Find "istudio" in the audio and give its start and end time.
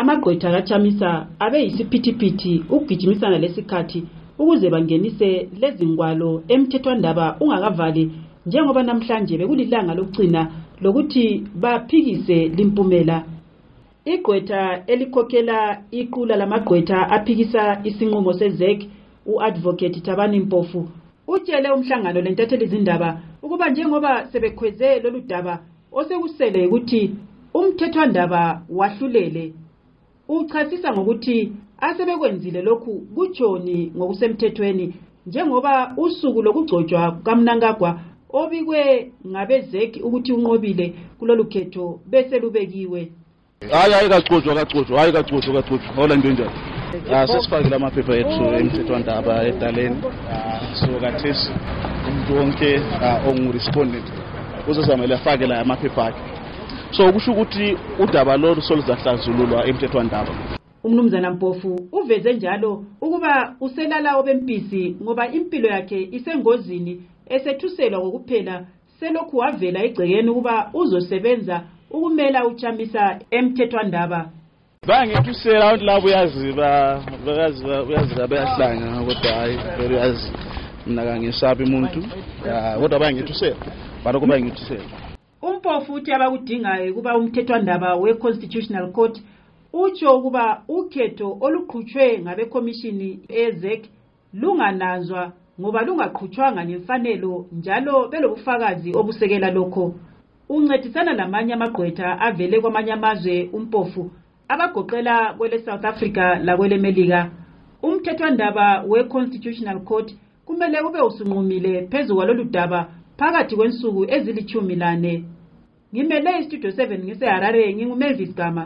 116.40-116.70